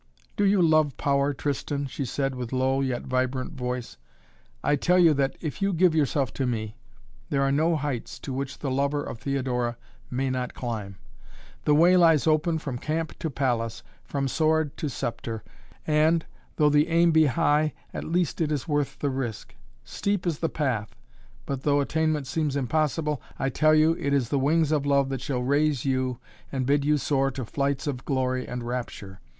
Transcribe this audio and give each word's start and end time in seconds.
"Do 0.35 0.45
you 0.45 0.63
love 0.63 0.97
power, 0.97 1.31
Tristan?" 1.31 1.85
she 1.85 2.05
said 2.05 2.33
with 2.33 2.51
low, 2.51 2.81
yet 2.81 3.03
vibrant 3.03 3.53
voice. 3.53 3.97
"I 4.63 4.75
tell 4.75 4.97
you 4.97 5.13
that, 5.13 5.35
if 5.41 5.61
you 5.61 5.73
give 5.73 5.93
yourself 5.93 6.33
to 6.41 6.47
me, 6.47 6.75
there 7.29 7.43
are 7.43 7.51
no 7.51 7.75
heights 7.75 8.17
to 8.21 8.33
which 8.33 8.57
the 8.57 8.71
lover 8.71 9.03
of 9.03 9.19
Theodora 9.19 9.77
may 10.09 10.31
not 10.31 10.55
climb. 10.55 10.97
The 11.65 11.75
way 11.75 11.97
lies 11.97 12.25
open 12.25 12.57
from 12.57 12.79
camp 12.79 13.19
to 13.19 13.29
palace, 13.29 13.83
from 14.03 14.27
sword 14.27 14.75
to 14.77 14.89
sceptre, 14.89 15.43
and, 15.85 16.25
though 16.55 16.71
the 16.71 16.87
aim 16.87 17.11
be 17.11 17.27
high, 17.27 17.71
at 17.93 18.03
least 18.03 18.41
it 18.41 18.51
is 18.51 18.67
worth 18.67 18.97
the 18.97 19.11
risk. 19.11 19.53
Steep 19.83 20.25
is 20.25 20.39
the 20.39 20.49
path, 20.49 20.95
but, 21.45 21.61
though 21.61 21.79
attainment 21.79 22.25
seems 22.25 22.55
impossible, 22.55 23.21
I 23.37 23.49
tell 23.49 23.75
you 23.75 23.95
it 23.99 24.13
is 24.15 24.29
the 24.29 24.39
wings 24.39 24.71
of 24.71 24.83
love 24.83 25.09
that 25.09 25.21
shall 25.21 25.43
raise 25.43 25.85
you 25.85 26.17
and 26.51 26.65
bid 26.65 26.83
you 26.83 26.97
soar 26.97 27.29
to 27.29 27.45
flights 27.45 27.85
of 27.85 28.03
glory 28.03 28.47
and 28.47 28.63
rapture. 28.63 29.19